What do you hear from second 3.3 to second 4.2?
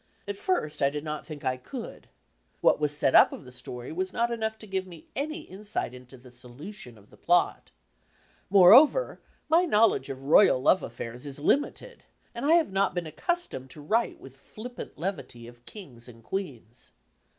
of the story was